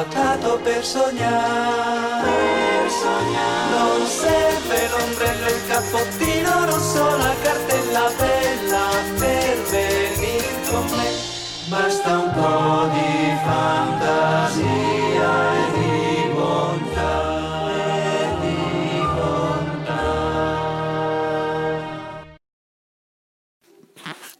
fattato 0.00 0.58
per 0.60 0.82
sognare. 0.84 2.30
Per 2.30 2.90
sognare. 2.90 3.70
Non 3.76 4.06
serve 4.06 4.88
l'ombrello, 4.88 5.46
il 5.46 5.66
cappottino 5.66 6.64
rosso, 6.64 7.16
la 7.18 7.34
cartella 7.42 8.10
bella 8.16 8.88
per 9.18 9.58
venire 9.68 10.46
con 10.70 10.86
me. 10.96 11.10
Basta 11.68 12.18
un 12.18 12.32
po' 12.32 12.88
di 12.94 13.36
fantasia 13.44 14.68
e 15.52 15.70
di 15.78 16.30
bontà. 16.32 17.68
E 17.68 18.26
di 18.40 19.00
bontà. 19.14 20.02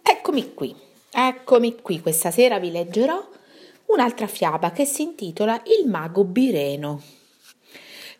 Eccomi 0.02 0.54
qui, 0.54 0.74
eccomi 1.10 1.80
qui. 1.82 2.00
Questa 2.00 2.30
sera 2.30 2.58
vi 2.58 2.70
leggerò 2.70 3.38
un'altra 3.92 4.26
fiaba 4.26 4.70
che 4.70 4.84
si 4.84 5.02
intitola 5.02 5.62
Il 5.64 5.88
mago 5.88 6.24
Bireno. 6.24 7.02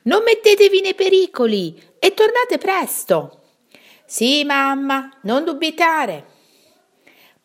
Non 0.03 0.23
mettetevi 0.23 0.81
nei 0.81 0.95
pericoli 0.95 1.81
e 1.99 2.15
tornate 2.15 2.59
presto. 2.59 3.43
Sì, 4.05 4.45
mamma, 4.45 5.11
non 5.23 5.45
dubitare. 5.45 6.27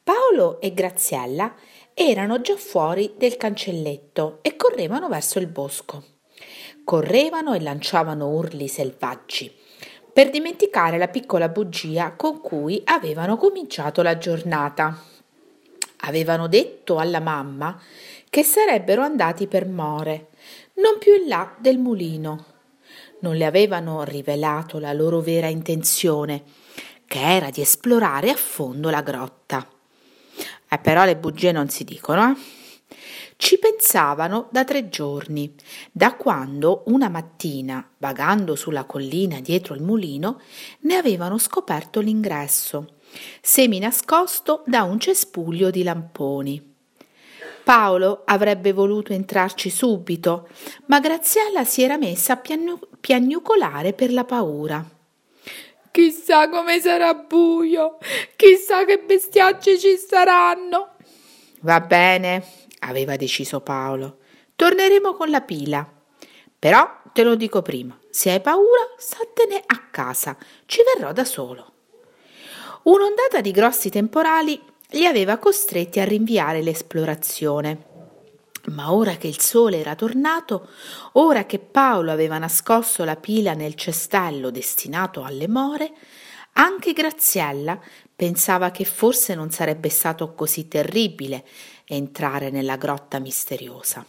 Paolo 0.04 0.60
e 0.62 0.74
Graziella 0.74 1.54
erano 1.94 2.42
già 2.42 2.56
fuori 2.56 3.14
del 3.18 3.38
cancelletto 3.38 4.40
e 4.42 4.56
correvano 4.56 5.08
verso 5.08 5.40
il 5.40 5.48
bosco. 5.48 6.04
Correvano 6.84 7.54
e 7.54 7.62
lanciavano 7.62 8.30
urli 8.30 8.68
selvaggi 8.68 9.54
per 10.16 10.30
dimenticare 10.30 10.98
la 10.98 11.10
piccola 11.10 11.50
bugia 11.50 12.14
con 12.16 12.40
cui 12.40 12.82
avevano 12.86 13.36
cominciato 13.36 14.02
la 14.02 14.18
giornata. 14.18 14.98
Avevano 16.08 16.48
detto 16.48 16.98
alla 16.98 17.20
mamma 17.20 17.80
che 18.30 18.44
sarebbero 18.44 19.02
andati 19.02 19.48
per 19.48 19.68
More, 19.68 20.28
non 20.76 20.98
più 21.00 21.14
in 21.16 21.28
là 21.28 21.56
del 21.58 21.78
mulino. 21.78 22.46
Non 23.20 23.36
le 23.36 23.46
avevano 23.46 24.04
rivelato 24.04 24.78
la 24.78 24.94
loro 24.94 25.22
vera 25.22 25.48
intenzione, 25.48 26.44
che 27.08 27.20
era 27.20 27.50
di 27.50 27.62
esplorare 27.62 28.30
a 28.30 28.36
fondo 28.36 28.90
la 28.90 29.02
grotta. 29.02 29.68
Eh, 30.70 30.78
però 30.78 31.06
le 31.06 31.16
bugie 31.16 31.52
non 31.52 31.70
si 31.70 31.84
dicono, 31.84 32.32
eh? 32.32 32.36
Ci 33.38 33.58
pensavano 33.60 34.48
da 34.52 34.64
tre 34.64 34.88
giorni, 34.90 35.54
da 35.92 36.16
quando 36.16 36.84
una 36.86 37.10
mattina, 37.10 37.86
vagando 37.98 38.56
sulla 38.56 38.86
collina 38.86 39.42
dietro 39.42 39.74
il 39.74 39.82
mulino, 39.82 40.40
ne 40.82 40.96
avevano 40.96 41.38
scoperto 41.38 42.00
l'ingresso, 42.00 42.95
semi 43.42 43.80
nascosto 43.80 44.64
da 44.66 44.84
un 44.84 45.00
cespuglio 45.00 45.70
di 45.70 45.84
lamponi. 45.84 46.74
Paolo 47.64 48.22
avrebbe 48.26 48.74
voluto 48.74 49.12
entrarci 49.12 49.72
subito, 49.72 50.48
ma 50.86 51.00
Graziella 51.00 51.64
si 51.64 51.82
era 51.82 51.98
messa 51.98 52.34
a 52.34 52.38
piagnu- 52.38 52.88
piagnucolare 53.00 53.94
per 53.94 54.14
la 54.14 54.24
paura. 54.24 54.86
Chissà 55.90 56.50
come 56.50 56.80
sarà 56.80 57.14
buio, 57.14 57.98
chissà 58.36 58.86
che 58.86 59.00
bestiacci 59.00 59.80
ci 59.80 59.98
saranno. 59.98 60.96
Va 61.62 61.80
bene, 61.80 62.46
aveva 62.80 63.16
deciso 63.16 63.62
Paolo. 63.62 64.20
Torneremo 64.56 65.16
con 65.16 65.30
la 65.30 65.42
pila. 65.42 65.90
Però 66.60 67.02
te 67.14 67.24
lo 67.24 67.36
dico 67.36 67.62
prima, 67.62 67.98
se 68.10 68.30
hai 68.30 68.42
paura, 68.42 68.94
statene 68.98 69.64
a 69.66 69.88
casa, 69.90 70.38
ci 70.66 70.82
verrò 70.94 71.12
da 71.14 71.26
solo. 71.26 71.75
Un'ondata 72.86 73.42
di 73.42 73.50
grossi 73.50 73.90
temporali 73.90 74.62
li 74.90 75.08
aveva 75.08 75.38
costretti 75.38 76.00
a 76.00 76.04
rinviare 76.04 76.62
l'esplorazione. 76.62 77.94
Ma 78.68 78.94
ora 78.94 79.16
che 79.16 79.26
il 79.26 79.40
sole 79.40 79.80
era 79.80 79.96
tornato, 79.96 80.70
ora 81.14 81.48
che 81.48 81.58
Paolo 81.58 82.12
aveva 82.12 82.38
nascosto 82.38 83.04
la 83.04 83.16
pila 83.16 83.56
nel 83.56 83.74
cestello 83.74 84.52
destinato 84.52 85.24
alle 85.24 85.48
more, 85.48 85.92
anche 86.54 86.94
Graziella 86.94 87.80
pensava 88.16 88.70
che 88.70 88.86
forse 88.86 89.34
non 89.34 89.50
sarebbe 89.50 89.90
stato 89.90 90.36
così 90.36 90.68
terribile 90.68 91.44
entrare 91.86 92.52
nella 92.52 92.76
grotta 92.76 93.18
misteriosa. 93.18 94.06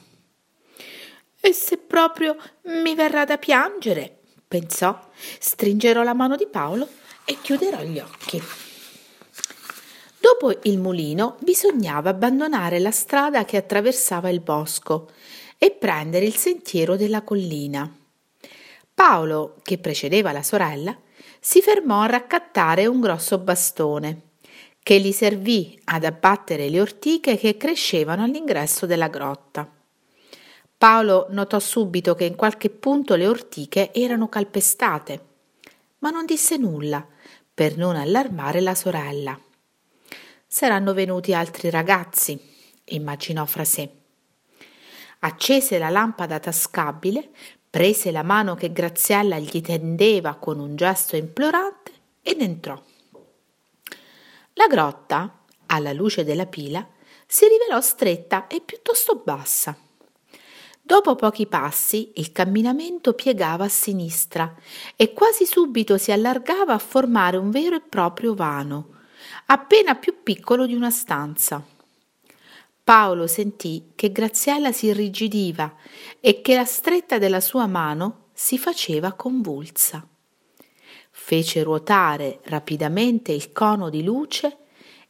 E 1.41 1.53
se 1.55 1.79
proprio 1.79 2.37
mi 2.65 2.95
verrà 2.95 3.25
da 3.25 3.39
piangere, 3.39 4.19
pensò, 4.47 5.01
stringerò 5.39 6.03
la 6.03 6.15
mano 6.15 6.37
di 6.37 6.47
Paolo 6.47 6.87
e 7.25 7.39
chiuderò 7.41 7.81
gli 7.81 7.99
occhi. 7.99 8.66
Dopo 10.19 10.59
il 10.63 10.79
mulino 10.79 11.37
bisognava 11.41 12.11
abbandonare 12.11 12.79
la 12.79 12.91
strada 12.91 13.45
che 13.45 13.57
attraversava 13.57 14.29
il 14.29 14.41
bosco 14.41 15.11
e 15.59 15.71
prendere 15.71 16.27
il 16.27 16.35
sentiero 16.35 16.97
della 16.97 17.23
collina. 17.23 17.91
Paolo, 18.93 19.57
che 19.63 19.79
precedeva 19.79 20.33
la 20.33 20.43
sorella, 20.43 20.97
si 21.39 21.61
fermò 21.61 22.01
a 22.01 22.07
raccattare 22.07 22.87
un 22.87 23.01
grosso 23.01 23.39
bastone 23.39 24.23
che 24.83 25.01
gli 25.01 25.13
servì 25.13 25.77
ad 25.85 26.05
abbattere 26.05 26.69
le 26.69 26.81
ortiche 26.81 27.37
che 27.37 27.57
crescevano 27.57 28.23
all'ingresso 28.23 28.87
della 28.87 29.09
grotta. 29.09 29.69
Paolo 30.79 31.27
notò 31.31 31.59
subito 31.59 32.15
che 32.15 32.25
in 32.25 32.37
qualche 32.37 32.71
punto 32.71 33.17
le 33.17 33.27
ortiche 33.27 33.93
erano 33.93 34.29
calpestate, 34.29 35.25
ma 35.99 36.11
non 36.11 36.25
disse 36.25 36.57
nulla 36.57 37.05
per 37.53 37.77
non 37.77 37.97
allarmare 37.97 38.61
la 38.61 38.75
sorella. 38.75 39.37
Saranno 40.47 40.95
venuti 40.95 41.35
altri 41.35 41.71
ragazzi, 41.71 42.39
immaginò 42.85 43.45
fra 43.47 43.65
sé. 43.65 43.91
Accese 45.21 45.79
la 45.79 45.89
lampada 45.89 46.39
tascabile, 46.39 47.31
prese 47.69 48.11
la 48.11 48.23
mano 48.23 48.55
che 48.55 48.73
Graziella 48.73 49.39
gli 49.39 49.61
tendeva 49.61 50.37
con 50.37 50.61
un 50.61 50.77
gesto 50.77 51.17
implorante 51.17 51.93
ed 52.23 52.41
entrò. 52.41 52.81
La 54.55 54.67
grotta, 54.69 55.43
alla 55.67 55.93
luce 55.93 56.25
della 56.25 56.47
pila, 56.47 56.87
si 57.27 57.47
rivelò 57.49 57.81
stretta 57.81 58.47
e 58.47 58.63
piuttosto 58.65 59.21
bassa. 59.25 59.77
Dopo 60.81 61.17
pochi 61.17 61.47
passi 61.49 62.13
il 62.15 62.31
camminamento 62.31 63.13
piegava 63.15 63.65
a 63.65 63.69
sinistra 63.69 64.55
e 64.95 65.13
quasi 65.13 65.45
subito 65.45 65.99
si 65.99 66.13
allargava 66.13 66.73
a 66.73 66.79
formare 66.79 67.37
un 67.37 67.51
vero 67.51 67.75
e 67.75 67.81
proprio 67.81 68.35
vano, 68.35 68.96
appena 69.47 69.95
più 69.95 70.23
piccolo 70.23 70.67
di 70.67 70.75
una 70.75 70.91
stanza. 70.91 71.65
Paolo 72.85 73.27
sentì 73.27 73.93
che 73.95 74.13
Graziella 74.13 74.71
si 74.73 74.87
irrigidiva 74.87 75.75
e 76.21 76.41
che 76.41 76.55
la 76.55 76.65
stretta 76.65 77.19
della 77.19 77.41
sua 77.41 77.67
mano 77.67 78.29
si 78.33 78.59
faceva 78.59 79.13
convulsa 79.13 80.07
fece 81.19 81.63
ruotare 81.63 82.41
rapidamente 82.45 83.33
il 83.33 83.51
cono 83.51 83.89
di 83.89 84.05
luce 84.05 84.59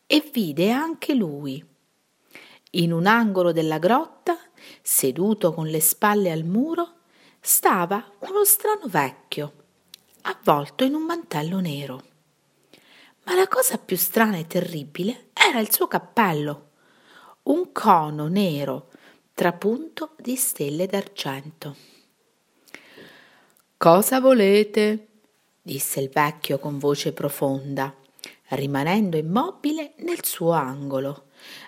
e 0.06 0.30
vide 0.32 0.70
anche 0.70 1.14
lui. 1.14 1.62
In 2.70 2.92
un 2.92 3.06
angolo 3.06 3.52
della 3.52 3.78
grotta, 3.78 4.38
seduto 4.80 5.52
con 5.52 5.66
le 5.66 5.80
spalle 5.80 6.30
al 6.30 6.44
muro, 6.44 7.00
stava 7.41 8.12
uno 8.20 8.44
strano 8.44 8.86
vecchio, 8.86 9.52
avvolto 10.22 10.84
in 10.84 10.94
un 10.94 11.02
mantello 11.02 11.58
nero. 11.58 12.02
Ma 13.26 13.34
la 13.34 13.48
cosa 13.48 13.76
più 13.76 13.97
strana 13.97 14.37
e 14.37 14.47
terribile 14.47 15.31
era 15.32 15.59
il 15.59 15.72
suo 15.72 15.88
cappello, 15.88 16.70
un 17.44 17.73
cono 17.73 18.28
nero 18.28 18.90
trapunto 19.34 20.14
di 20.17 20.37
stelle 20.37 20.87
d'argento. 20.87 21.76
Cosa 23.76 24.20
volete? 24.20 25.08
disse 25.61 25.99
il 25.99 26.08
vecchio 26.08 26.61
con 26.61 26.78
voce 26.78 27.12
profonda, 27.12 27.93
rimanendo 28.50 29.17
immobile 29.17 29.94
nel 29.99 30.25
suo 30.25 30.52
angolo. 30.52 31.25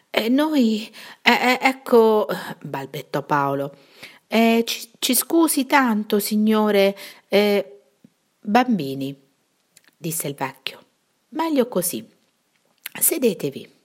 E 0.09 0.29
noi, 0.29 0.89
eh, 1.21 1.59
ecco, 1.61 2.29
balbettò 2.63 3.25
Paolo, 3.25 3.77
eh, 4.29 4.63
ci, 4.65 4.93
ci, 5.01 5.15
scusi 5.15 5.67
tanto, 5.67 6.21
signore. 6.21 6.97
Eh, 7.29 7.81
bambini, 8.41 9.21
disse 9.97 10.29
il 10.29 10.35
vecchio, 10.35 10.79
meglio 11.31 11.69
così. 11.69 12.07
Sedetevi. 12.99 13.77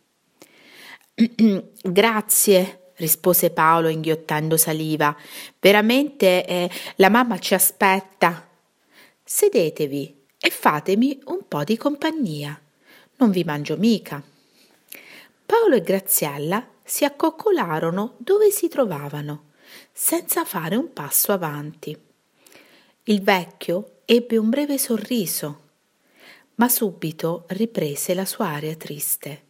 Grazie, 1.81 2.91
rispose 2.95 3.51
Paolo 3.51 3.87
inghiottendo 3.89 4.57
saliva. 4.57 5.15
Veramente 5.59 6.45
eh, 6.45 6.69
la 6.95 7.09
mamma 7.09 7.39
ci 7.39 7.53
aspetta. 7.53 8.47
Sedetevi 9.23 10.21
e 10.39 10.49
fatemi 10.49 11.19
un 11.25 11.47
po' 11.47 11.63
di 11.63 11.77
compagnia. 11.77 12.59
Non 13.17 13.31
vi 13.31 13.43
mangio 13.43 13.77
mica. 13.77 14.21
Paolo 15.45 15.75
e 15.75 15.81
Graziella 15.81 16.67
si 16.83 17.05
accoccolarono 17.05 18.15
dove 18.17 18.49
si 18.49 18.67
trovavano, 18.67 19.51
senza 19.91 20.43
fare 20.43 20.75
un 20.75 20.91
passo 20.91 21.31
avanti. 21.31 21.95
Il 23.03 23.21
vecchio 23.21 23.99
ebbe 24.05 24.37
un 24.37 24.49
breve 24.49 24.77
sorriso, 24.77 25.61
ma 26.63 26.69
subito 26.69 27.43
riprese 27.47 28.13
la 28.13 28.23
sua 28.23 28.47
aria 28.47 28.73
triste. 28.77 29.41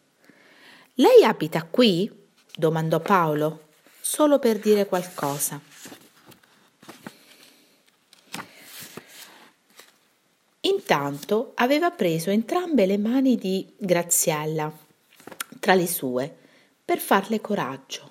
Lei 0.95 1.23
abita 1.23 1.63
qui? 1.63 2.11
domandò 2.55 2.99
Paolo. 3.01 3.65
solo 4.01 4.39
per 4.39 4.57
dire 4.57 4.87
qualcosa. 4.87 5.61
Intanto 10.61 11.51
aveva 11.53 11.91
preso 11.91 12.31
entrambe 12.31 12.87
le 12.87 12.97
mani 12.97 13.35
di 13.35 13.71
Graziella 13.77 14.75
tra 15.59 15.75
le 15.75 15.87
sue 15.87 16.35
per 16.83 16.97
farle 16.97 17.39
coraggio. 17.39 18.09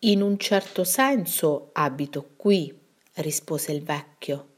In 0.00 0.22
un 0.22 0.38
certo 0.38 0.84
senso 0.84 1.70
abito 1.72 2.34
qui, 2.36 2.72
rispose 3.14 3.72
il 3.72 3.82
vecchio, 3.82 4.48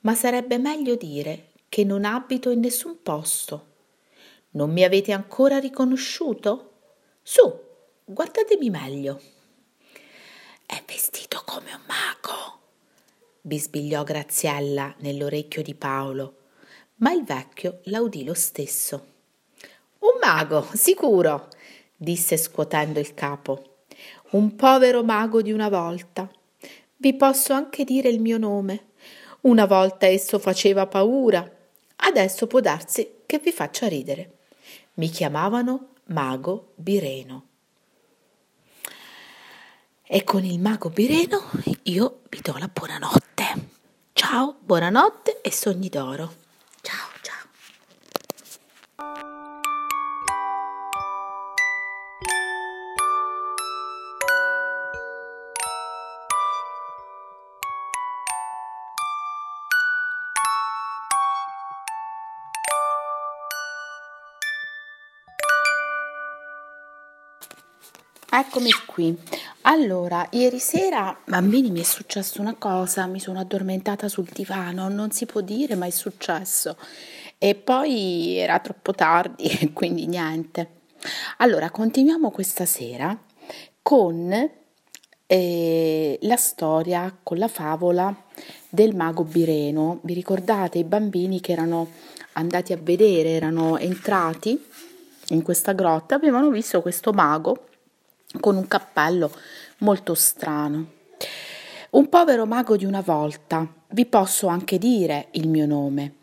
ma 0.00 0.14
sarebbe 0.14 0.56
meglio 0.56 0.94
dire 0.94 1.48
che 1.70 1.84
non 1.84 2.04
abito 2.04 2.50
in 2.50 2.58
nessun 2.58 3.00
posto. 3.00 3.66
Non 4.50 4.72
mi 4.72 4.82
avete 4.82 5.12
ancora 5.12 5.58
riconosciuto? 5.58 6.72
Su, 7.22 7.60
guardatemi 8.04 8.68
meglio. 8.70 9.20
È 10.66 10.82
vestito 10.84 11.42
come 11.46 11.72
un 11.72 11.82
mago, 11.86 12.58
bisbigliò 13.40 14.02
Graziella 14.02 14.92
nell'orecchio 14.98 15.62
di 15.62 15.76
Paolo, 15.76 16.38
ma 16.96 17.12
il 17.12 17.22
vecchio 17.22 17.78
la 17.84 18.00
udì 18.00 18.24
lo 18.24 18.34
stesso. 18.34 19.06
Un 20.00 20.18
mago, 20.20 20.66
sicuro, 20.74 21.50
disse 21.94 22.36
scuotendo 22.36 22.98
il 22.98 23.14
capo. 23.14 23.84
Un 24.30 24.56
povero 24.56 25.04
mago 25.04 25.40
di 25.40 25.52
una 25.52 25.68
volta. 25.68 26.28
Vi 26.96 27.14
posso 27.14 27.52
anche 27.52 27.84
dire 27.84 28.08
il 28.08 28.20
mio 28.20 28.38
nome. 28.38 28.88
Una 29.42 29.66
volta 29.66 30.06
esso 30.06 30.40
faceva 30.40 30.88
paura, 30.88 31.58
adesso 32.00 32.46
può 32.46 32.60
darsi 32.60 33.22
che 33.26 33.38
vi 33.38 33.52
faccia 33.52 33.88
ridere. 33.88 34.38
Mi 34.94 35.08
chiamavano 35.08 35.94
Mago 36.06 36.72
Bireno. 36.74 37.46
E 40.02 40.24
con 40.24 40.44
il 40.44 40.58
mago 40.58 40.90
Bireno 40.90 41.50
io 41.84 42.22
vi 42.28 42.40
do 42.42 42.56
la 42.58 42.68
buonanotte. 42.72 43.68
Ciao, 44.12 44.56
buonanotte 44.60 45.40
e 45.40 45.52
sogni 45.52 45.88
d'oro. 45.88 46.39
Eccomi 68.32 68.70
qui. 68.86 69.12
Allora, 69.62 70.24
ieri 70.30 70.60
sera, 70.60 71.18
bambini, 71.26 71.68
mi 71.72 71.80
è 71.80 71.82
successo 71.82 72.40
una 72.40 72.54
cosa, 72.54 73.06
mi 73.06 73.18
sono 73.18 73.40
addormentata 73.40 74.06
sul 74.06 74.28
divano, 74.32 74.88
non 74.88 75.10
si 75.10 75.26
può 75.26 75.40
dire, 75.40 75.74
ma 75.74 75.86
è 75.86 75.90
successo. 75.90 76.76
E 77.38 77.56
poi 77.56 78.36
era 78.36 78.60
troppo 78.60 78.92
tardi 78.92 79.48
e 79.48 79.72
quindi 79.74 80.06
niente. 80.06 80.82
Allora, 81.38 81.70
continuiamo 81.70 82.30
questa 82.30 82.66
sera 82.66 83.18
con 83.82 84.50
eh, 85.26 86.18
la 86.22 86.36
storia, 86.36 87.18
con 87.20 87.36
la 87.36 87.48
favola 87.48 88.14
del 88.68 88.94
mago 88.94 89.24
Bireno. 89.24 89.98
Vi 90.04 90.14
ricordate 90.14 90.78
i 90.78 90.84
bambini 90.84 91.40
che 91.40 91.50
erano 91.50 91.88
andati 92.34 92.72
a 92.72 92.78
vedere, 92.80 93.30
erano 93.30 93.76
entrati 93.76 94.64
in 95.30 95.42
questa 95.42 95.72
grotta, 95.72 96.14
avevano 96.14 96.48
visto 96.50 96.80
questo 96.80 97.12
mago 97.12 97.64
con 98.38 98.56
un 98.56 98.68
cappello 98.68 99.32
molto 99.78 100.14
strano. 100.14 100.98
Un 101.90 102.08
povero 102.08 102.46
mago 102.46 102.76
di 102.76 102.84
una 102.84 103.00
volta, 103.00 103.66
vi 103.88 104.06
posso 104.06 104.46
anche 104.46 104.78
dire 104.78 105.28
il 105.32 105.48
mio 105.48 105.66
nome. 105.66 106.14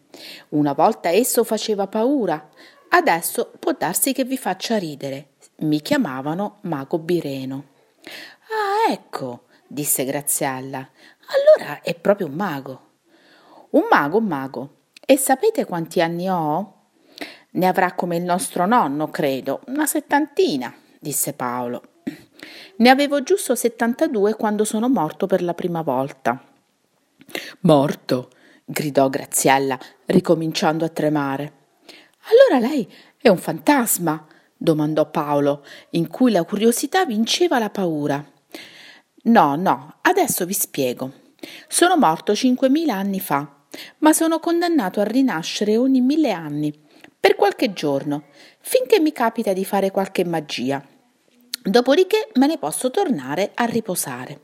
Una 0.50 0.74
volta 0.74 1.10
esso 1.10 1.44
faceva 1.44 1.88
paura, 1.88 2.50
adesso 2.90 3.52
può 3.60 3.74
darsi 3.78 4.14
che 4.14 4.24
vi 4.24 4.38
faccia 4.38 4.78
ridere. 4.78 5.32
Mi 5.58 5.82
chiamavano 5.82 6.60
Mago 6.62 7.00
Bireno. 7.00 7.66
Ah, 8.06 8.92
ecco, 8.92 9.46
disse 9.68 10.06
Graziella. 10.06 10.88
Allora 11.58 11.82
è 11.82 11.94
proprio 11.96 12.28
un 12.28 12.34
mago. 12.34 12.82
Un 13.72 13.88
mago, 13.90 14.18
un 14.20 14.26
mago. 14.26 14.76
E 15.06 15.18
sapete 15.18 15.66
quanti 15.66 16.02
anni 16.02 16.30
ho? 16.30 16.74
Ne 17.52 17.68
avrà 17.68 17.94
come 17.94 18.16
il 18.16 18.24
nostro 18.24 18.66
nonno, 18.66 19.10
credo, 19.10 19.62
una 19.68 19.86
settantina, 19.86 20.74
disse 21.00 21.34
Paolo. 21.34 21.97
Ne 22.80 22.90
avevo 22.90 23.24
giusto 23.24 23.56
72 23.56 24.36
quando 24.36 24.64
sono 24.64 24.88
morto 24.88 25.26
per 25.26 25.42
la 25.42 25.56
prima 25.56 25.82
volta. 25.82 26.40
Morto? 27.62 28.30
gridò 28.64 29.10
Graziella, 29.10 29.80
ricominciando 30.06 30.86
a 30.86 30.90
tremare. 30.90 31.54
Allora 32.30 32.68
lei 32.68 32.88
è 33.20 33.30
un 33.30 33.38
fantasma? 33.38 34.28
domandò 34.56 35.10
Paolo, 35.10 35.66
in 35.92 36.08
cui 36.08 36.32
la 36.32 36.44
curiosità 36.44 37.04
vinceva 37.04 37.58
la 37.58 37.72
paura. 37.72 38.24
No, 39.24 39.56
no, 39.56 39.96
adesso 40.02 40.46
vi 40.46 40.54
spiego. 40.54 41.12
Sono 41.68 41.98
morto 41.98 42.36
cinquemila 42.36 42.94
anni 42.94 43.20
fa, 43.20 43.56
ma 44.00 44.14
sono 44.14 44.40
condannato 44.40 45.00
a 45.00 45.04
rinascere 45.04 45.78
ogni 45.78 46.02
mille 46.02 46.32
anni, 46.32 46.72
per 47.20 47.36
qualche 47.36 47.74
giorno, 47.74 48.26
finché 48.60 49.00
mi 49.00 49.12
capita 49.12 49.52
di 49.52 49.66
fare 49.66 49.90
qualche 49.90 50.24
magia. 50.24 50.88
Dopodiché 51.68 52.30
me 52.36 52.48
ne 52.48 52.58
posso 52.58 52.90
tornare 52.92 53.52
a 53.54 53.66
riposare. 53.66 54.40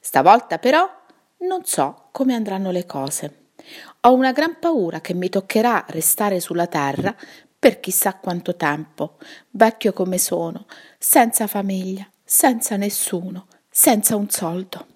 Stavolta 0.00 0.58
però 0.58 0.90
non 1.42 1.64
so 1.64 2.08
come 2.10 2.34
andranno 2.34 2.72
le 2.72 2.84
cose. 2.84 3.50
Ho 4.00 4.12
una 4.12 4.32
gran 4.32 4.58
paura 4.58 5.00
che 5.00 5.14
mi 5.14 5.28
toccherà 5.28 5.84
restare 5.90 6.40
sulla 6.40 6.66
terra 6.66 7.14
per 7.56 7.78
chissà 7.78 8.16
quanto 8.16 8.56
tempo, 8.56 9.18
vecchio 9.50 9.92
come 9.92 10.18
sono, 10.18 10.66
senza 10.98 11.46
famiglia, 11.46 12.08
senza 12.24 12.74
nessuno, 12.76 13.46
senza 13.70 14.16
un 14.16 14.28
soldo. 14.28 14.86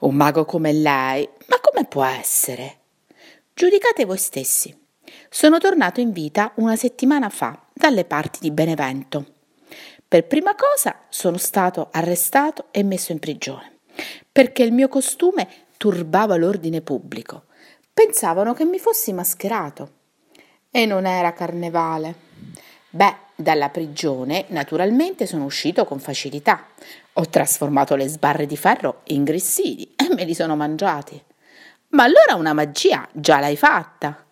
Un 0.00 0.16
mago 0.16 0.44
come 0.44 0.72
lei, 0.72 1.28
ma 1.46 1.60
come 1.60 1.86
può 1.86 2.02
essere? 2.02 2.78
Giudicate 3.54 4.04
voi 4.04 4.18
stessi. 4.18 4.76
Sono 5.30 5.58
tornato 5.58 6.00
in 6.00 6.10
vita 6.10 6.50
una 6.56 6.74
settimana 6.74 7.28
fa 7.28 7.56
dalle 7.72 8.04
parti 8.04 8.40
di 8.40 8.50
Benevento. 8.50 9.34
Per 10.08 10.24
prima 10.28 10.54
cosa 10.54 11.00
sono 11.08 11.36
stato 11.36 11.88
arrestato 11.90 12.66
e 12.70 12.84
messo 12.84 13.10
in 13.10 13.18
prigione, 13.18 13.80
perché 14.30 14.62
il 14.62 14.70
mio 14.72 14.86
costume 14.86 15.48
turbava 15.76 16.36
l'ordine 16.36 16.80
pubblico. 16.80 17.46
Pensavano 17.92 18.54
che 18.54 18.64
mi 18.64 18.78
fossi 18.78 19.12
mascherato. 19.12 19.94
E 20.70 20.86
non 20.86 21.06
era 21.06 21.32
carnevale. 21.32 22.14
Beh, 22.90 23.16
dalla 23.34 23.68
prigione 23.70 24.44
naturalmente 24.50 25.26
sono 25.26 25.44
uscito 25.44 25.84
con 25.84 25.98
facilità. 25.98 26.68
Ho 27.14 27.28
trasformato 27.28 27.96
le 27.96 28.06
sbarre 28.06 28.46
di 28.46 28.56
ferro 28.56 29.00
in 29.06 29.24
grissini 29.24 29.92
e 29.96 30.14
me 30.14 30.24
li 30.24 30.34
sono 30.34 30.54
mangiati. 30.54 31.20
Ma 31.88 32.04
allora 32.04 32.36
una 32.36 32.52
magia 32.52 33.08
già 33.12 33.40
l'hai 33.40 33.56
fatta. 33.56 34.24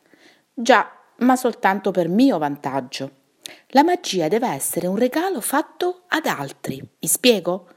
Già, 0.53 0.89
ma 1.19 1.35
soltanto 1.35 1.91
per 1.91 2.09
mio 2.09 2.39
vantaggio. 2.39 3.23
La 3.69 3.83
magia 3.83 4.29
deve 4.29 4.49
essere 4.49 4.87
un 4.87 4.97
regalo 4.97 5.41
fatto 5.41 6.05
ad 6.09 6.27
altri. 6.27 6.77
Mi 6.77 7.09
spiego? 7.09 7.69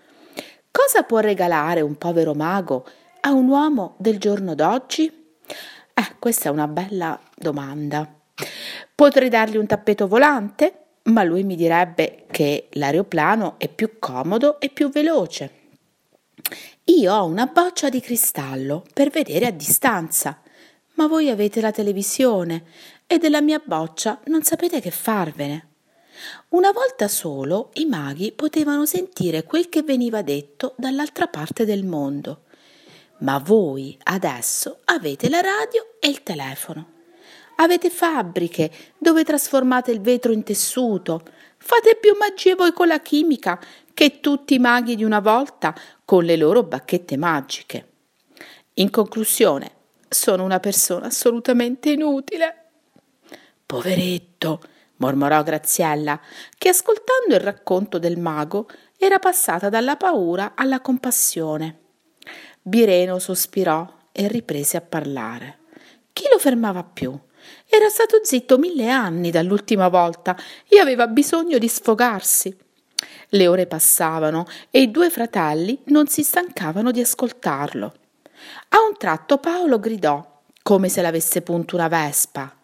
Cosa 0.72 1.04
può 1.04 1.20
regalare 1.20 1.82
un 1.82 1.98
povero 1.98 2.34
mago 2.34 2.86
a 3.22 3.32
un 3.32 3.48
uomo 3.48 3.96
del 3.98 4.20
giorno 4.20 4.54
d'oggi? 4.54 5.06
Eh, 5.94 6.16
questa 6.20 6.50
è 6.50 6.52
una 6.52 6.68
bella 6.68 7.20
domanda. 7.36 8.08
Potrei 8.94 9.30
dargli 9.30 9.58
un 9.58 9.66
tappeto 9.66 10.08
volante, 10.08 10.86
ma 11.04 11.24
lui 11.24 11.44
mi 11.44 11.56
direbbe 11.56 12.26
che 12.30 12.68
l'aeroplano 12.74 13.56
è 13.58 13.68
più 13.70 13.98
comodo 14.00 14.60
e 14.60 14.70
più 14.70 14.90
veloce. 14.90 15.52
Io 16.86 17.14
ho 17.14 17.26
una 17.26 17.48
boccia 17.48 17.90
di 17.90 18.00
cristallo 18.00 18.86
per 18.94 19.10
vedere 19.10 19.48
a 19.48 19.52
distanza, 19.52 20.42
ma 20.94 21.08
voi 21.08 21.30
avete 21.30 21.62
la 21.62 21.72
televisione 21.72 22.64
e 23.08 23.18
della 23.18 23.42
mia 23.42 23.62
boccia 23.64 24.20
non 24.26 24.44
sapete 24.44 24.82
che 24.82 24.92
farvene. 24.92 25.70
Una 26.50 26.72
volta 26.72 27.08
solo 27.08 27.70
i 27.76 27.86
maghi 27.86 28.32
potevano 28.34 28.86
sentire 28.86 29.44
quel 29.44 29.70
che 29.70 29.82
veniva 29.82 30.22
detto 30.22 30.74
dall'altra 30.78 31.28
parte 31.28 31.64
del 31.66 31.86
mondo. 31.86 32.44
Ma 33.20 33.40
voi 33.40 33.98
adesso 34.04 34.80
avete 34.86 35.30
la 35.30 35.42
radio 35.42 35.96
e 36.00 36.08
il 36.10 36.22
telefono. 36.22 36.96
Avete 37.56 37.90
fabbriche 37.90 38.72
dove 38.98 39.24
trasformate 39.24 39.92
il 39.92 40.02
vetro 40.02 40.32
in 40.32 40.44
tessuto. 40.44 41.24
Fate 41.58 41.96
più 41.96 42.16
magie 42.16 42.56
voi 42.56 42.72
con 42.72 42.88
la 42.88 43.00
chimica 43.00 43.60
che 43.94 44.20
tutti 44.20 44.56
i 44.56 44.60
maghi 44.60 44.96
di 44.96 45.04
una 45.04 45.20
volta 45.20 45.74
con 46.06 46.24
le 46.24 46.36
loro 46.36 46.62
bacchette 46.62 47.18
magiche. 47.18 47.88
In 48.76 48.92
conclusione, 48.92 49.72
sono 50.08 50.44
una 50.44 50.60
persona 50.60 51.08
assolutamente 51.08 51.90
inutile. 51.90 52.67
Poveretto, 53.68 54.62
mormorò 54.96 55.44
Graziella, 55.44 56.18
che 56.58 56.70
ascoltando 56.70 57.36
il 57.36 57.42
racconto 57.42 58.00
del 58.00 58.18
mago 58.18 58.70
era 58.98 59.20
passata 59.20 59.68
dalla 59.68 59.98
paura 59.98 60.54
alla 60.56 60.80
compassione. 60.80 61.80
Bireno 62.62 63.20
sospirò 63.20 63.86
e 64.14 64.30
riprese 64.30 64.78
a 64.78 64.82
parlare. 64.82 65.60
Chi 66.14 66.30
lo 66.32 66.40
fermava 66.40 66.86
più? 66.86 67.14
Era 67.68 67.90
stato 67.90 68.22
zitto 68.24 68.58
mille 68.58 68.90
anni 68.90 69.32
dall'ultima 69.32 69.90
volta 69.90 70.38
e 70.66 70.80
aveva 70.80 71.08
bisogno 71.08 71.58
di 71.58 71.68
sfogarsi. 71.68 72.58
Le 73.32 73.48
ore 73.48 73.68
passavano 73.68 74.46
e 74.72 74.80
i 74.80 74.92
due 74.92 75.10
fratelli 75.10 75.82
non 75.88 76.08
si 76.08 76.24
stancavano 76.24 76.92
di 76.92 77.02
ascoltarlo. 77.02 77.94
A 78.70 78.78
un 78.90 78.96
tratto 78.98 79.40
Paolo 79.40 79.78
gridò, 79.78 80.42
come 80.64 80.88
se 80.88 81.02
l'avesse 81.02 81.42
punto 81.42 81.76
una 81.76 81.90
vespa. 81.90 82.56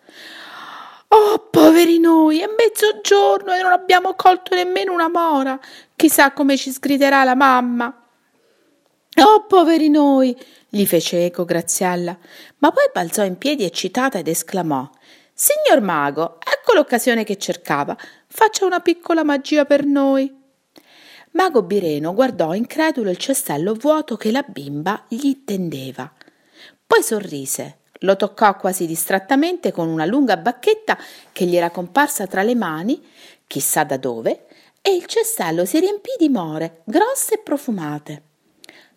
Oh, 1.15 1.47
poveri 1.51 1.99
noi, 1.99 2.39
è 2.39 2.47
mezzogiorno 2.47 3.53
e 3.53 3.61
non 3.61 3.71
abbiamo 3.71 4.15
colto 4.15 4.55
nemmeno 4.55 4.93
una 4.93 5.09
mora. 5.09 5.59
Chissà 5.95 6.31
come 6.31 6.57
ci 6.57 6.71
sgriderà 6.71 7.23
la 7.23 7.35
mamma. 7.35 8.07
Oh, 9.17 9.45
poveri 9.45 9.89
noi, 9.89 10.35
gli 10.67 10.87
fece 10.87 11.25
eco 11.25 11.45
Graziella, 11.45 12.17
ma 12.57 12.71
poi 12.71 12.89
balzò 12.91 13.23
in 13.23 13.37
piedi 13.37 13.63
eccitata 13.63 14.17
ed 14.17 14.27
esclamò 14.27 14.89
Signor 15.31 15.83
mago, 15.83 16.39
ecco 16.39 16.73
l'occasione 16.73 17.23
che 17.23 17.37
cercava. 17.37 17.95
Faccia 18.25 18.65
una 18.65 18.79
piccola 18.79 19.23
magia 19.23 19.65
per 19.65 19.85
noi. 19.85 20.35
Mago 21.31 21.61
Bireno 21.61 22.15
guardò 22.15 22.55
incredulo 22.55 23.11
il 23.11 23.17
cestello 23.17 23.75
vuoto 23.75 24.17
che 24.17 24.31
la 24.31 24.43
bimba 24.47 25.05
gli 25.07 25.43
tendeva. 25.45 26.11
Poi 26.87 27.03
sorrise, 27.03 27.81
lo 28.03 28.15
toccò 28.15 28.55
quasi 28.55 28.85
distrattamente 28.85 29.71
con 29.71 29.87
una 29.87 30.05
lunga 30.05 30.37
bacchetta 30.37 30.97
che 31.31 31.45
gli 31.45 31.55
era 31.55 31.71
comparsa 31.71 32.27
tra 32.27 32.43
le 32.43 32.55
mani, 32.55 33.01
chissà 33.47 33.83
da 33.83 33.97
dove, 33.97 34.45
e 34.81 34.93
il 34.93 35.05
cestello 35.05 35.65
si 35.65 35.79
riempì 35.79 36.11
di 36.17 36.29
more, 36.29 36.81
grosse 36.83 37.35
e 37.35 37.39
profumate. 37.39 38.23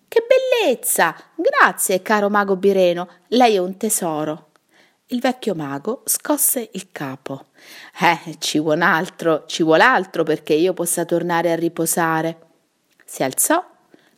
Che 0.08 0.24
bellezza! 0.26 1.14
Grazie, 1.34 2.02
caro 2.02 2.28
mago 2.28 2.56
Bireno, 2.56 3.08
lei 3.28 3.54
è 3.54 3.58
un 3.58 3.76
tesoro. 3.76 4.50
Il 5.06 5.20
vecchio 5.20 5.54
mago 5.54 6.02
scosse 6.04 6.70
il 6.72 6.90
capo. 6.90 7.46
Eh, 8.00 8.36
ci 8.38 8.58
vuole 8.58 8.82
altro, 8.82 9.44
ci 9.46 9.62
vuole 9.62 9.84
altro 9.84 10.24
perché 10.24 10.54
io 10.54 10.74
possa 10.74 11.04
tornare 11.04 11.52
a 11.52 11.56
riposare. 11.56 12.38
Si 13.04 13.22
alzò, 13.22 13.64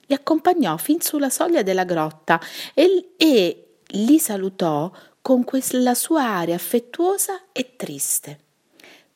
li 0.06 0.14
accompagnò 0.14 0.78
fin 0.78 1.02
sulla 1.02 1.28
soglia 1.28 1.62
della 1.62 1.84
grotta 1.84 2.40
e, 2.72 3.10
e 3.18 3.67
li 3.92 4.18
salutò 4.18 4.90
con 5.22 5.44
quella 5.44 5.94
sua 5.94 6.24
aria 6.24 6.54
affettuosa 6.54 7.42
e 7.52 7.76
triste. 7.76 8.38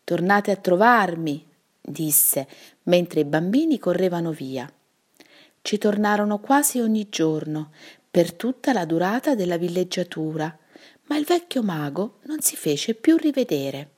Tornate 0.04 0.50
a 0.50 0.56
trovarmi, 0.56 1.46
disse, 1.80 2.46
mentre 2.84 3.20
i 3.20 3.24
bambini 3.24 3.78
correvano 3.78 4.30
via. 4.30 4.70
Ci 5.60 5.78
tornarono 5.78 6.38
quasi 6.38 6.80
ogni 6.80 7.08
giorno, 7.08 7.70
per 8.10 8.34
tutta 8.34 8.72
la 8.72 8.84
durata 8.84 9.34
della 9.34 9.56
villeggiatura, 9.56 10.54
ma 11.06 11.16
il 11.16 11.24
vecchio 11.24 11.62
mago 11.62 12.18
non 12.24 12.40
si 12.40 12.56
fece 12.56 12.94
più 12.94 13.16
rivedere. 13.16 13.90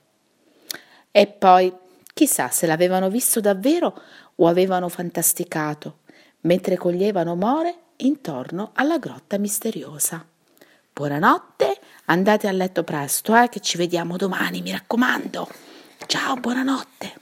E 1.10 1.26
poi, 1.26 1.72
chissà 2.12 2.48
se 2.50 2.66
l'avevano 2.66 3.08
visto 3.08 3.40
davvero 3.40 4.00
o 4.36 4.46
avevano 4.46 4.88
fantasticato, 4.88 6.00
mentre 6.42 6.76
coglievano 6.76 7.34
more 7.34 7.74
intorno 7.96 8.70
alla 8.74 8.98
grotta 8.98 9.38
misteriosa. 9.38 10.24
Buonanotte, 10.96 11.76
andate 12.04 12.46
a 12.46 12.52
letto 12.52 12.84
presto, 12.84 13.34
eh, 13.34 13.48
che 13.48 13.58
ci 13.58 13.76
vediamo 13.76 14.16
domani, 14.16 14.62
mi 14.62 14.70
raccomando. 14.70 15.48
Ciao, 16.06 16.36
buonanotte. 16.36 17.14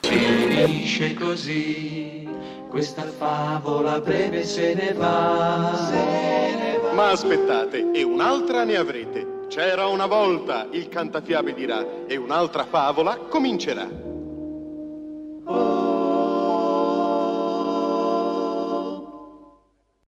Finisce 0.00 1.12
così, 1.12 2.26
questa 2.70 3.02
favola 3.02 4.00
breve 4.00 4.46
se 4.46 4.72
ne 4.72 4.94
va. 4.94 5.86
Se 5.90 6.54
ne 6.54 6.78
va. 6.78 6.92
Ma 6.94 7.10
aspettate, 7.10 7.90
e 7.92 8.02
un'altra 8.04 8.64
ne 8.64 8.76
avrete. 8.76 9.40
C'era 9.48 9.86
una 9.88 10.06
volta, 10.06 10.66
il 10.70 10.88
cantafiabe 10.88 11.52
dirà, 11.52 12.06
e 12.06 12.16
un'altra 12.16 12.64
favola 12.64 13.18
comincerà. 13.18 13.86